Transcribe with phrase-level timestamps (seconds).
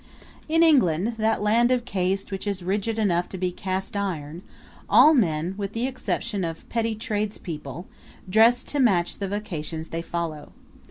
[0.49, 4.41] In England, that land of caste which is rigid enough to be cast iron,
[4.89, 7.85] all men, with the exception of petty tradespeople,
[8.27, 10.53] dress to match the vocations they follow.